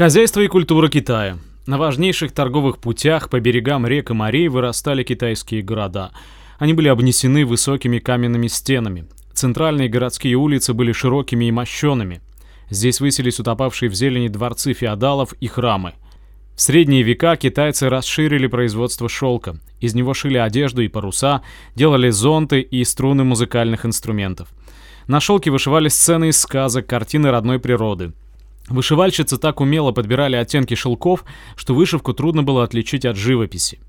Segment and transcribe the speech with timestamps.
[0.00, 1.36] Хозяйство и культура Китая.
[1.66, 6.12] На важнейших торговых путях по берегам рек и морей вырастали китайские города.
[6.58, 9.04] Они были обнесены высокими каменными стенами.
[9.34, 12.22] Центральные городские улицы были широкими и мощеными.
[12.70, 15.92] Здесь высились утопавшие в зелени дворцы феодалов и храмы.
[16.56, 19.58] В средние века китайцы расширили производство шелка.
[19.80, 21.42] Из него шили одежду и паруса,
[21.74, 24.48] делали зонты и струны музыкальных инструментов.
[25.08, 28.14] На шелке вышивали сцены из сказок, картины родной природы.
[28.70, 31.24] Вышивальщицы так умело подбирали оттенки шелков,
[31.56, 33.80] что вышивку трудно было отличить от живописи.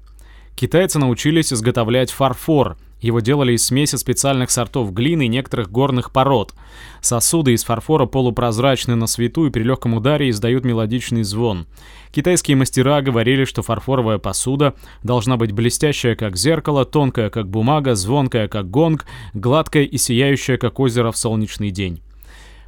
[0.55, 2.77] Китайцы научились изготовлять фарфор.
[2.99, 6.53] Его делали из смеси специальных сортов глины и некоторых горных пород.
[6.99, 11.65] Сосуды из фарфора полупрозрачны на свету и при легком ударе издают мелодичный звон.
[12.11, 18.47] Китайские мастера говорили, что фарфоровая посуда должна быть блестящая, как зеркало, тонкая, как бумага, звонкая,
[18.47, 22.01] как гонг, гладкая и сияющая, как озеро в солнечный день.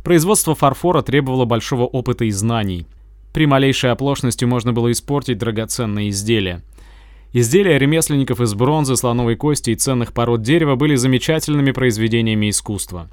[0.04, 2.86] Производство фарфора требовало большого опыта и знаний.
[3.34, 6.62] При малейшей оплошности можно было испортить драгоценные изделия.
[7.32, 13.10] Изделия ремесленников из бронзы, слоновой кости и ценных пород дерева были замечательными произведениями искусства.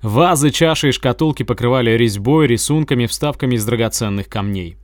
[0.00, 4.76] Вазы, чаши и шкатулки покрывали резьбой, рисунками, вставками из драгоценных камней.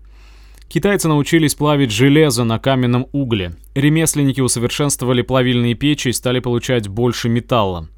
[0.67, 3.55] Китайцы научились плавить железо на каменном угле.
[3.75, 7.89] Ремесленники усовершенствовали плавильные печи и стали получать больше металла.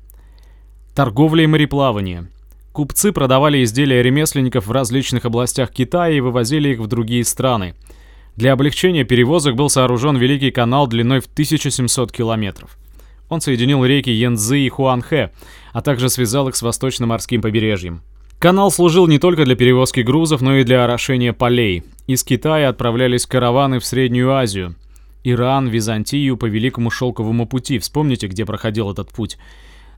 [0.94, 2.28] Торговля и мореплавание.
[2.72, 7.74] Купцы продавали изделия ремесленников в различных областях Китая и вывозили их в другие страны–
[8.36, 12.78] для облегчения перевозок был сооружен Великий канал длиной в 1700 километров.
[13.28, 15.32] Он соединил реки Янцзы и Хуанхэ,
[15.72, 18.02] а также связал их с восточно-морским побережьем.
[18.38, 21.84] Канал служил не только для перевозки грузов, но и для орошения полей.
[22.06, 24.74] Из Китая отправлялись караваны в Среднюю Азию.
[25.24, 27.78] Иран, Византию по Великому Шелковому пути.
[27.78, 29.38] Вспомните, где проходил этот путь.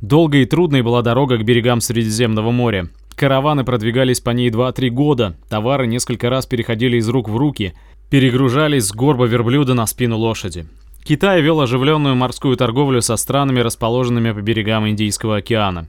[0.00, 2.88] Долгой и трудной была дорога к берегам Средиземного моря.
[3.16, 7.74] Караваны продвигались по ней 2-3 года, товары несколько раз переходили из рук в руки–
[8.14, 10.66] перегружались с горба верблюда на спину лошади.
[11.02, 15.88] Китай вел оживленную морскую торговлю со странами, расположенными по берегам Индийского океана.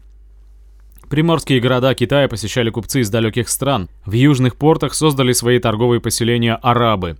[1.07, 3.89] Приморские города Китая посещали купцы из далеких стран.
[4.07, 7.17] В южных портах создали свои торговые поселения арабы.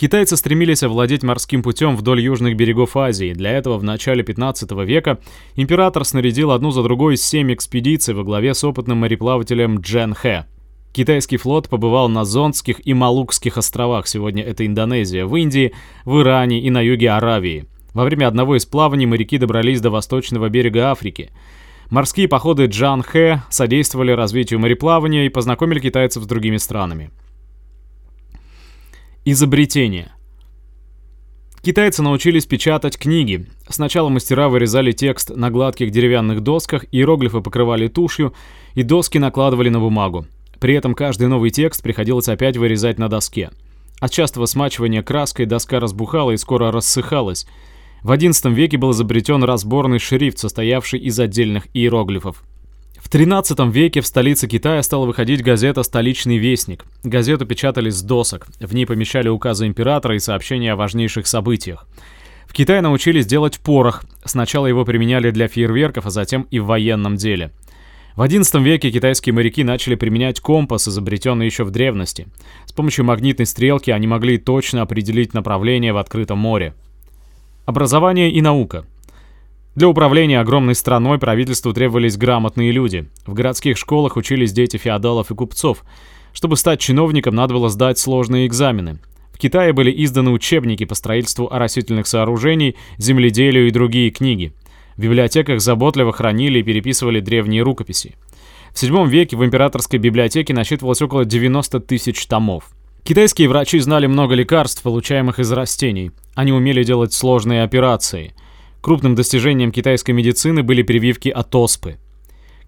[0.00, 3.32] Китайцы стремились овладеть морским путем вдоль южных берегов Азии.
[3.32, 5.18] Для этого в начале 15 века
[5.56, 10.44] император снарядил одну за другой семь экспедиций во главе с опытным мореплавателем Джен Хэ.
[10.92, 16.60] Китайский флот побывал на Зондских и Малукских островах, сегодня это Индонезия, в Индии, в Иране
[16.60, 17.66] и на юге Аравии.
[17.92, 21.32] Во время одного из плаваний моряки добрались до восточного берега Африки.
[21.90, 27.10] Морские походы Джан Хэ содействовали развитию мореплавания и познакомили китайцев с другими странами.
[29.30, 30.12] Изобретение.
[31.60, 33.46] Китайцы научились печатать книги.
[33.68, 38.32] Сначала мастера вырезали текст на гладких деревянных досках, иероглифы покрывали тушью,
[38.72, 40.24] и доски накладывали на бумагу.
[40.60, 43.50] При этом каждый новый текст приходилось опять вырезать на доске.
[44.00, 47.46] От частого смачивания краской доска разбухала и скоро рассыхалась.
[48.02, 52.44] В XI веке был изобретен разборный шрифт, состоявший из отдельных иероглифов.
[53.08, 56.84] В XIII веке в столице Китая стала выходить газета «Столичный вестник».
[57.02, 58.46] Газету печатали с досок.
[58.60, 61.86] В ней помещали указы императора и сообщения о важнейших событиях.
[62.46, 64.04] В Китае научились делать порох.
[64.24, 67.50] Сначала его применяли для фейерверков, а затем и в военном деле–
[68.18, 72.26] в XI веке китайские моряки начали применять компас, изобретенный еще в древности.
[72.66, 76.74] С помощью магнитной стрелки они могли точно определить направление в открытом море.
[77.64, 78.86] Образование и наука.
[79.78, 83.06] Для управления огромной страной правительству требовались грамотные люди.
[83.26, 85.84] В городских школах учились дети феодалов и купцов.
[86.32, 88.98] Чтобы стать чиновником, надо было сдать сложные экзамены.
[89.32, 94.52] В Китае были изданы учебники по строительству оросительных сооружений, земледелию и другие книги.
[94.96, 98.16] В библиотеках заботливо хранили и переписывали древние рукописи.
[98.74, 102.64] В VII веке в императорской библиотеке насчитывалось около 90 тысяч томов.
[103.04, 106.10] Китайские врачи знали много лекарств, получаемых из растений.
[106.34, 108.34] Они умели делать сложные операции.
[108.80, 111.96] Крупным достижением китайской медицины были прививки от оспы.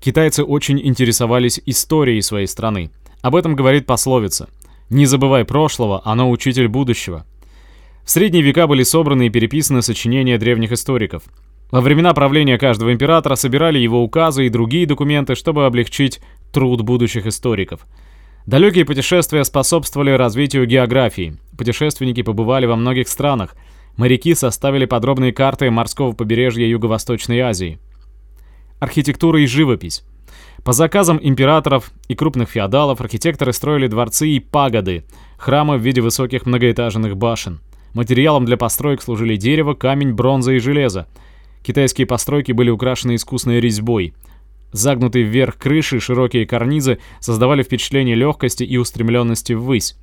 [0.01, 2.91] Китайцы очень интересовались историей своей страны.
[3.23, 4.49] Об этом говорит пословица
[4.89, 7.27] «Не забывай прошлого, оно учитель будущего».
[8.05, 11.23] В средние века были собраны и переписаны сочинения древних историков.
[11.71, 16.21] Во времена правления каждого императора собирали его указы и другие документы, чтобы облегчить
[16.53, 17.87] труд будущих историков.
[18.47, 21.37] Далекие путешествия способствовали развитию географии.
[21.57, 23.55] Путешественники побывали во многих странах.
[23.97, 27.79] Моряки составили подробные карты морского побережья Юго-Восточной Азии.
[28.79, 30.05] Архитектура и живопись.
[30.65, 35.05] По заказам императоров и крупных феодалов архитекторы строили дворцы и пагоды,
[35.39, 37.61] храмы в виде высоких многоэтажных башен.
[37.95, 41.07] Материалом для построек служили дерево, камень, бронза и железо.
[41.63, 44.15] Китайские постройки были украшены искусной резьбой.
[44.73, 49.97] Загнутые вверх крыши и широкие карнизы создавали впечатление легкости и устремленности ввысь.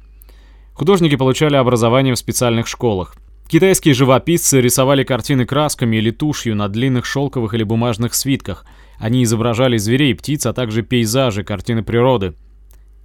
[0.74, 3.16] Художники получали образование в специальных школах.
[3.48, 8.66] Китайские живописцы рисовали картины красками или тушью на длинных шелковых или бумажных свитках.
[9.00, 12.34] Они изображали зверей, птиц, а также пейзажи, картины природы.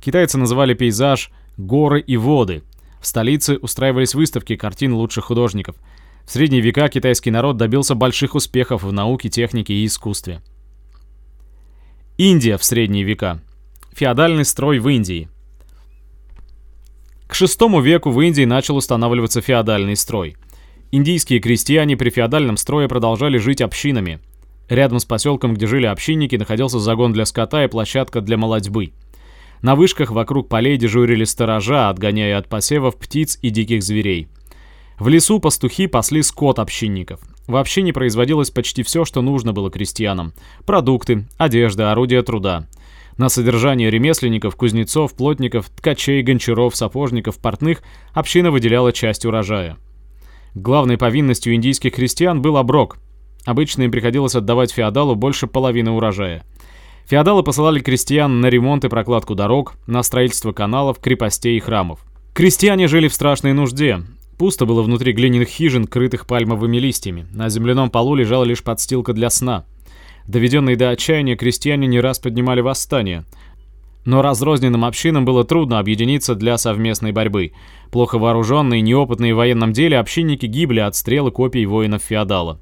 [0.04, 2.64] Китайцы называли пейзаж «горы и воды».
[3.00, 5.76] В столице устраивались выставки картин лучших художников.
[6.24, 10.40] В средние века китайский народ добился больших успехов в науке, технике и искусстве.
[12.18, 13.40] Индия в средние века.
[13.92, 15.28] Феодальный строй в Индии.
[17.32, 20.36] К VI веку в Индии начал устанавливаться феодальный строй.
[20.90, 24.20] Индийские крестьяне при феодальном строе продолжали жить общинами.
[24.68, 28.92] Рядом с поселком, где жили общинники, находился загон для скота и площадка для молодьбы.
[29.62, 34.28] На вышках вокруг полей дежурили сторожа, отгоняя от посевов птиц и диких зверей.
[34.98, 37.20] В лесу пастухи пасли скот общинников.
[37.46, 40.34] В общине производилось почти все, что нужно было крестьянам.
[40.66, 42.68] Продукты, одежда, орудия труда.
[43.18, 47.82] На содержание ремесленников, кузнецов, плотников, ткачей, гончаров, сапожников, портных
[48.14, 49.76] община выделяла часть урожая.
[50.54, 52.98] Главной повинностью индийских крестьян был оброк.
[53.44, 56.44] Обычно им приходилось отдавать феодалу больше половины урожая.
[57.06, 62.00] Феодалы посылали крестьян на ремонт и прокладку дорог, на строительство каналов, крепостей и храмов.
[62.32, 64.02] Крестьяне жили в страшной нужде.
[64.38, 67.26] Пусто было внутри глиняных хижин, крытых пальмовыми листьями.
[67.32, 69.64] На земляном полу лежала лишь подстилка для сна.
[70.26, 73.24] Доведенные до отчаяния, крестьяне не раз поднимали восстание.
[74.04, 77.52] Но разрозненным общинам было трудно объединиться для совместной борьбы.
[77.90, 82.60] Плохо вооруженные, неопытные в военном деле, общинники гибли от стрел и копий воинов-феодала.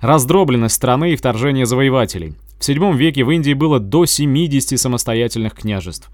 [0.00, 2.34] Раздробленность страны и вторжение завоевателей.
[2.58, 6.10] В VII веке в Индии было до 70 самостоятельных княжеств.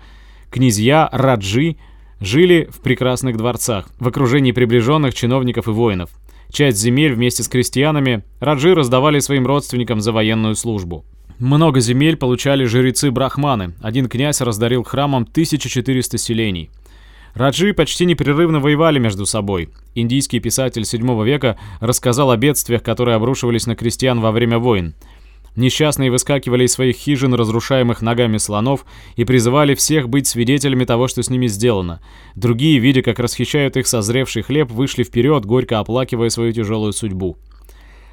[0.51, 1.77] Князья, раджи
[2.21, 6.11] жили в прекрасных дворцах, в окружении приближенных чиновников и воинов.
[6.51, 11.05] Часть земель вместе с крестьянами раджи раздавали своим родственникам за военную службу.
[11.39, 13.75] Много земель получали жрецы-брахманы.
[13.81, 16.71] Один князь раздарил храмам 1400 селений.
[17.35, 19.71] Раджи почти непрерывно воевали между собой.
[19.95, 24.95] Индийский писатель VII века рассказал о бедствиях, которые обрушивались на крестьян во время войн.
[25.57, 28.85] Несчастные выскакивали из своих хижин, разрушаемых ногами слонов,
[29.17, 32.01] и призывали всех быть свидетелями того, что с ними сделано.
[32.37, 37.37] Другие, видя, как расхищают их созревший хлеб, вышли вперед, горько оплакивая свою тяжелую судьбу.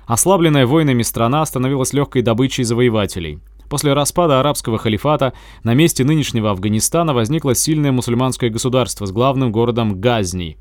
[0.07, 3.40] Ослабленная войнами страна становилась легкой добычей завоевателей.
[3.69, 5.33] После распада арабского халифата
[5.63, 10.57] на месте нынешнего Афганистана возникло сильное мусульманское государство с главным городом Газни.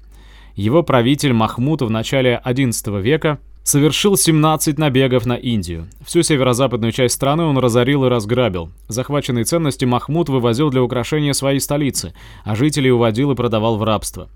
[0.56, 5.89] Его правитель Махмуд в начале XI века совершил 17 набегов на Индию.
[6.07, 8.71] Всю северо-западную часть страны он разорил и разграбил.
[8.87, 12.15] Захваченные ценности Махмуд вывозил для украшения своей столицы,
[12.45, 14.29] а жителей уводил и продавал в рабство.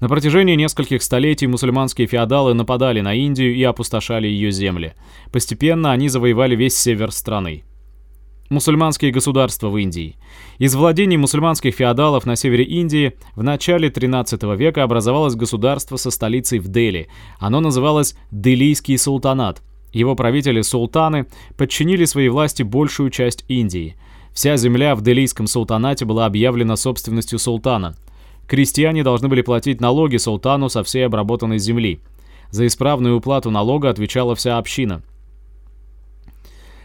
[0.00, 4.94] На протяжении нескольких столетий мусульманские феодалы нападали на Индию и опустошали ее земли.
[5.30, 7.62] Постепенно они завоевали весь север страны.
[8.54, 10.14] Мусульманские государства в Индии.
[10.58, 16.60] Из владений мусульманских феодалов на севере Индии в начале 13 века образовалось государство со столицей
[16.60, 17.08] в Дели.
[17.40, 19.60] Оно называлось Делийский султанат.
[19.92, 23.96] Его правители-султаны подчинили своей власти большую часть Индии.
[24.32, 27.96] Вся земля в Делийском султанате была объявлена собственностью султана.
[28.46, 31.98] Крестьяне должны были платить налоги султану со всей обработанной земли.
[32.52, 35.02] За исправную уплату налога отвечала вся община–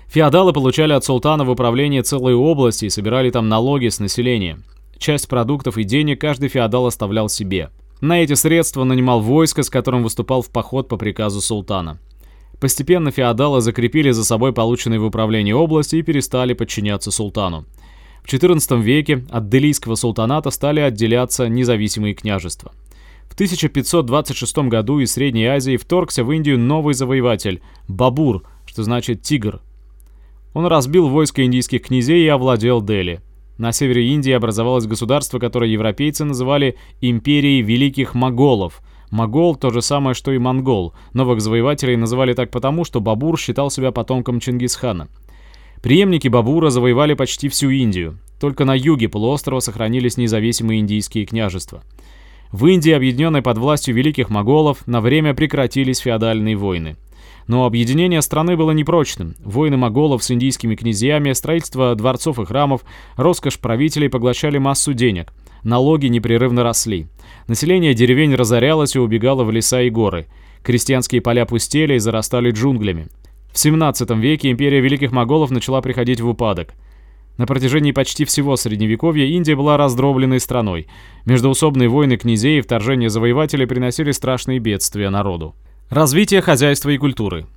[0.09, 4.57] Феодалы получали от султана в управление целые области и собирали там налоги с населения.
[4.97, 7.69] Часть продуктов и денег каждый феодал оставлял себе.
[8.01, 11.99] На эти средства нанимал войско, с которым выступал в поход по приказу султана.
[12.59, 17.65] Постепенно феодалы закрепили за собой полученные в управлении области и перестали подчиняться султану.
[18.23, 22.71] В XIV веке от Делийского султаната стали отделяться независимые княжества.
[23.29, 29.61] В 1526 году из Средней Азии вторгся в Индию новый завоеватель– Бабур, что значит «тигр»,
[30.53, 33.21] он разбил войско индийских князей и овладел Дели.
[33.57, 38.81] На севере Индии образовалось государство, которое европейцы называли «империей великих моголов».
[39.11, 40.93] Могол– то же самое, что и монгол.
[41.13, 45.09] Новых завоевателей называли так потому, что Бабур считал себя потомком Чингисхана.
[45.81, 48.19] Приемники Бабура завоевали почти всю Индию.
[48.39, 51.83] Только на юге полуострова сохранились независимые индийские княжества.
[52.51, 56.95] В Индии, объединенной под властью великих моголов, на время прекратились феодальные войны.
[57.49, 59.35] Но объединение страны было непрочным.
[59.43, 62.81] Войны моголов с индийскими князьями, строительство дворцов и храмов,
[63.15, 65.33] роскошь правителей поглощали массу денег.
[65.63, 67.07] Налоги непрерывно росли.
[67.47, 70.27] Население деревень разорялось и убегало в леса и горы.
[70.61, 73.07] Крестьянские поля пустели и зарастали джунглями.
[73.51, 76.75] В 17 веке империя великих моголов начала приходить в упадок.
[77.37, 80.85] На протяжении почти всего Средневековья Индия была раздробленной страной.
[81.25, 85.55] Междоусобные войны князей и вторжение завоевателей приносили страшные бедствия народу.
[85.89, 87.47] Развитие хозяйства и культуры.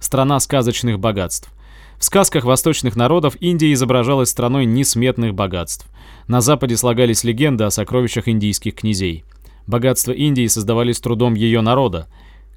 [0.00, 1.52] Страна сказочных богатств.
[1.98, 5.86] В сказках восточных народов Индия изображалась страной несметных богатств.
[6.28, 9.24] На Западе слагались легенды о сокровищах индийских князей.
[9.66, 12.08] Богатства Индии создавались трудом ее народа.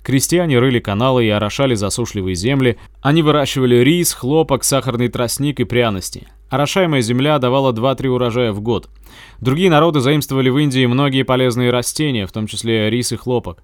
[0.02, 2.78] Крестьяне рыли каналы и орошали засушливые земли.
[3.02, 6.26] Они выращивали рис, хлопок, сахарный тростник и пряности.
[6.50, 8.88] Орошаемая земля давала 2-3 урожая в год.
[9.42, 13.62] Другие народы заимствовали в Индии многие полезные растения, в том числе рис и хлопок.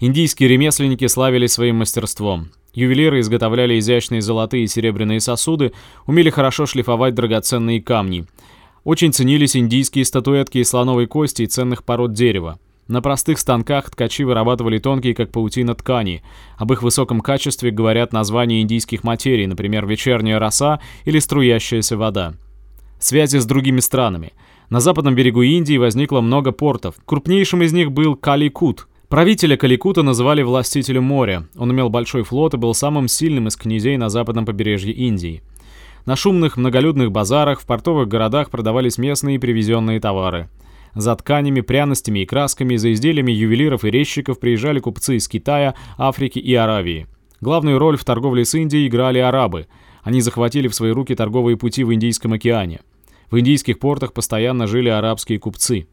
[0.00, 2.50] Индийские ремесленники славились своим мастерством.
[2.74, 5.72] Ювелиры изготовляли изящные золотые и серебряные сосуды,
[6.06, 8.24] умели хорошо шлифовать драгоценные камни.
[8.82, 12.58] Очень ценились индийские статуэтки из слоновой кости и ценных пород дерева.
[12.88, 16.22] На простых станках ткачи вырабатывали тонкие, как паутина, ткани.
[16.58, 22.34] Об их высоком качестве говорят названия индийских материй, например, вечерняя роса или струящаяся вода.
[22.98, 24.32] Связи с другими странами.
[24.68, 26.96] На западном берегу Индии возникло много портов.
[27.06, 31.46] Крупнейшим из них был Каликут– Правителя Каликута называли властителем моря.
[31.54, 35.44] Он имел большой флот и был самым сильным из князей на западном побережье Индии.
[36.04, 40.48] На шумных многолюдных базарах в портовых городах продавались местные привезенные товары.
[40.96, 46.40] За тканями, пряностями и красками, за изделиями ювелиров и резчиков приезжали купцы из Китая, Африки
[46.40, 47.06] и Аравии.
[47.40, 49.68] Главную роль в торговле с Индией играли арабы.
[50.02, 52.80] Они захватили в свои руки торговые пути в Индийском океане.
[53.30, 55.86] В индийских портах постоянно жили арабские купцы.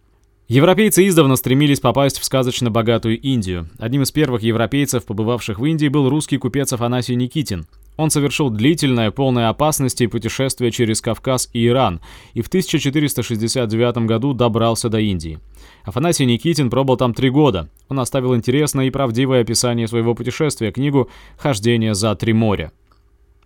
[0.51, 3.69] Европейцы издавна стремились попасть в сказочно богатую Индию.
[3.79, 7.67] Одним из первых европейцев, побывавших в Индии, был русский купец Афанасий Никитин.
[7.95, 12.01] Он совершил длительное, полное опасности путешествие через Кавказ и Иран,
[12.33, 15.39] и в 1469 году добрался до Индии.
[15.85, 17.69] Афанасий Никитин пробыл там три года.
[17.87, 22.73] Он оставил интересное и правдивое описание своего путешествия, книгу «Хождение за три моря».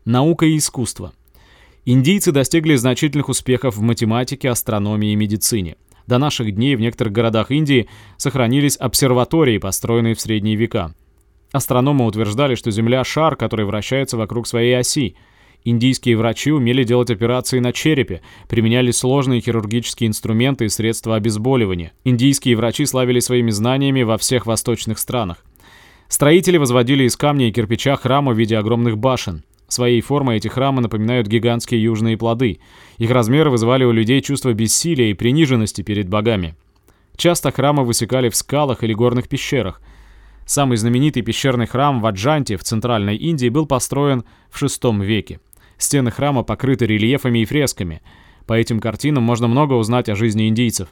[0.05, 1.13] Наука и искусство.
[1.85, 5.75] Индийцы достигли значительных успехов в математике, астрономии и медицине.
[6.07, 10.93] До наших дней в некоторых городах Индии сохранились обсерватории, построенные в средние века.
[11.51, 15.15] Астрономы утверждали, что Земля– шар, который вращается вокруг своей оси.
[15.63, 21.93] Индийские врачи умели делать операции на черепе, применяли сложные хирургические инструменты и средства обезболивания.
[22.03, 25.43] Индийские врачи славились своими знаниями во всех восточных странах.
[26.07, 29.43] Строители возводили из камня и кирпича храмы в виде огромных башен.
[29.67, 32.59] Своей формой эти храмы напоминают гигантские южные плоды.
[32.97, 36.55] Их размеры вызывали у людей чувство бессилия и приниженности перед богами.
[37.17, 39.81] Часто храмы высекали в скалах или горных пещерах.
[40.45, 45.39] Самый знаменитый пещерный храм в Аджанте в Центральной Индии был построен в VI веке.
[45.77, 48.01] Стены храма покрыты рельефами и фресками.
[48.45, 50.89] По этим картинам можно много узнать о жизни индийцев.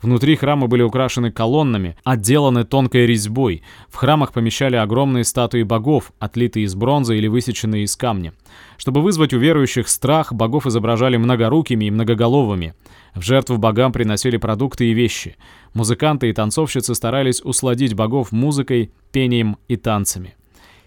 [0.00, 3.62] Внутри храма были украшены колоннами, отделаны тонкой резьбой.
[3.88, 8.32] В храмах помещали огромные статуи богов, отлитые из бронзы или высеченные из камня.
[8.76, 12.74] Чтобы вызвать у верующих страх, богов изображали многорукими и многоголовыми.
[13.14, 15.36] В жертву богам приносили продукты и вещи.
[15.74, 20.36] Музыканты и танцовщицы старались усладить богов музыкой, пением и танцами.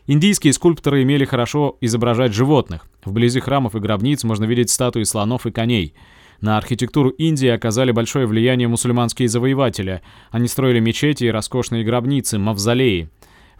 [0.08, 2.88] Индийские скульпторы имели хорошо изображать животных.
[3.03, 5.94] Вблизи храмов и гробниц можно видеть статуи слонов и коней.
[6.41, 10.01] На архитектуру Индии оказали большое влияние мусульманские завоеватели.
[10.31, 13.10] Они строили мечети и роскошные гробницы, мавзолеи.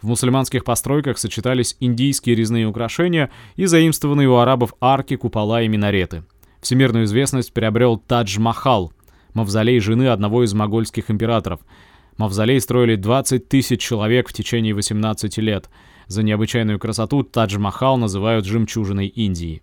[0.02, 6.24] В мусульманских постройках сочетались индийские резные украшения и заимствованные у арабов арки, купола и минареты.
[6.60, 8.92] Всемирную известность приобрел Тадж-Махал,
[9.32, 11.60] мавзолей жены одного из могольских императоров.
[12.18, 15.70] Мавзолей строили 20 тысяч человек в течение 18 лет.
[16.08, 19.62] За необычайную красоту Тадж-Махал называют «жемчужиной Индии».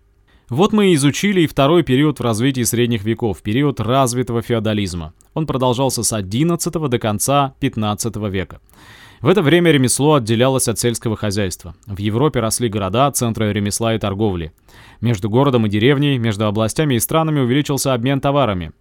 [0.50, 5.14] Вот мы и изучили и второй период в развитии средних веков, период развитого феодализма.
[5.32, 8.60] Он продолжался с XI до конца XV века.
[9.20, 11.76] В это время ремесло отделялось от сельского хозяйства.
[11.86, 14.52] В Европе росли города, центры ремесла и торговли.
[15.00, 18.72] Между городом и деревней, между областями и странами увеличился обмен товарами.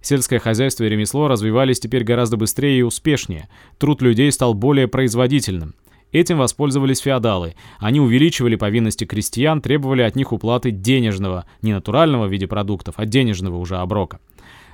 [0.00, 3.48] Сельское хозяйство и ремесло развивались теперь гораздо быстрее и успешнее.
[3.78, 5.76] Труд людей стал более производительным.
[6.14, 7.56] Этим воспользовались феодалы.
[7.80, 13.04] Они увеличивали повинности крестьян, требовали от них уплаты денежного, не натурального в виде продуктов, а
[13.04, 14.20] денежного уже оброка.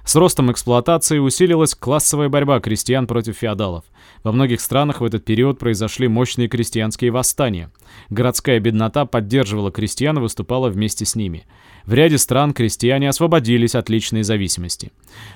[0.05, 3.85] С ростом эксплуатации усилилась классовая борьба крестьян против феодалов.
[4.23, 7.71] Во многих странах в этот период произошли мощные крестьянские восстания.
[8.11, 11.47] Городская беднота поддерживала крестьян и выступала вместе с ними.
[11.87, 14.93] В ряде стран крестьяне освободились от личной зависимости.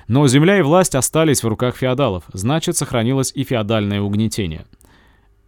[0.07, 4.65] Но земля и власть остались в руках феодалов, значит сохранилось и феодальное угнетение.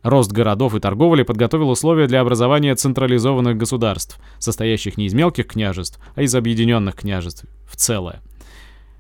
[0.04, 6.00] Рост городов и торговли подготовил условия для образования централизованных государств, состоящих не из мелких княжеств,
[6.16, 8.22] а из объединенных княжеств в целое.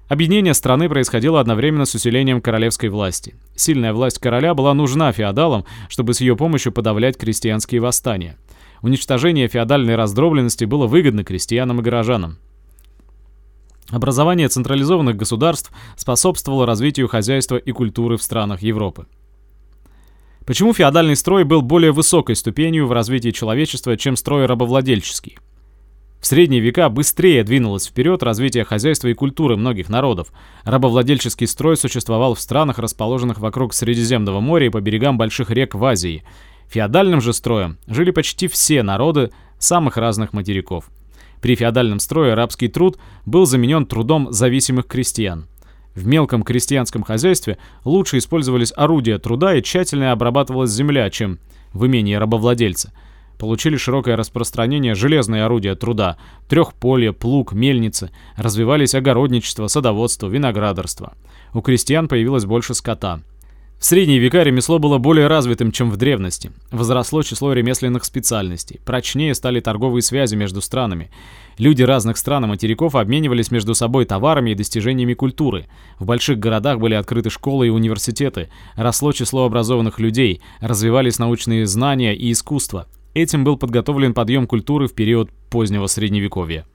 [0.08, 3.36] Объединение страны происходило одновременно с усилением королевской власти.
[3.56, 8.38] Сильная власть короля была нужна феодалам, чтобы с ее помощью подавлять крестьянские восстания.
[8.82, 12.38] Уничтожение феодальной раздробленности было выгодно крестьянам и горожанам.
[13.90, 19.08] Образование централизованных государств способствовало развитию хозяйства и культуры в странах Европы.
[20.48, 25.40] Почему феодальный строй был более высокой ступенью в развитии человечества, чем строй рабовладельческий?
[26.22, 30.32] В средние века быстрее двинулось вперед развитие хозяйства и культуры многих народов.
[30.64, 35.84] Рабовладельческий строй существовал в странах, расположенных вокруг Средиземного моря и по берегам больших рек в
[35.84, 36.24] Азии.
[36.70, 40.90] Феодальным же строем жили почти все народы самых разных материков.
[41.42, 45.48] При феодальном строе рабский труд был заменен трудом зависимых крестьян.
[45.98, 51.40] В мелком крестьянском хозяйстве лучше использовались орудия труда и тщательно обрабатывалась земля, чем
[51.74, 52.94] в имении рабовладельца–
[53.38, 56.18] получили широкое распространение железные орудия труда,
[56.50, 61.14] трехполье, плуг, мельницы, развивались огородничество, садоводство, виноградарство.
[61.54, 63.22] У крестьян появилось больше скота.
[63.80, 66.52] В средние века ремесло было более развитым, чем в древности.
[66.72, 68.80] Возросло число ремесленных специальностей.
[68.84, 71.12] Прочнее стали торговые связи между странами.
[71.60, 75.68] Люди разных стран и материков обменивались между собой товарами и достижениями культуры.
[76.00, 78.50] В больших городах были открыты школы и университеты.
[78.76, 80.42] Росло число образованных людей.
[80.60, 82.88] Развивались научные знания и искусство.
[83.14, 86.66] Этим был подготовлен подъем культуры в период позднего Средневековья.